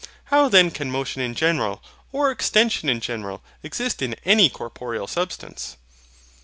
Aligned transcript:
How 0.33 0.49
then 0.49 0.71
can 0.71 0.89
motion 0.89 1.21
in 1.21 1.35
general, 1.35 1.83
or 2.11 2.31
extension 2.31 2.89
in 2.89 3.01
general, 3.01 3.43
exist 3.61 4.01
in 4.01 4.15
any 4.25 4.49
corporeal 4.49 5.05
substance? 5.05 5.77